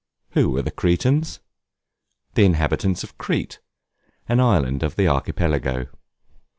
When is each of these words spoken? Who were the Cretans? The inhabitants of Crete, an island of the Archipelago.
Who 0.31 0.49
were 0.49 0.63
the 0.63 0.71
Cretans? 0.71 1.41
The 2.33 2.43
inhabitants 2.43 3.03
of 3.03 3.19
Crete, 3.19 3.59
an 4.27 4.39
island 4.39 4.81
of 4.81 4.95
the 4.95 5.07
Archipelago. 5.07 5.89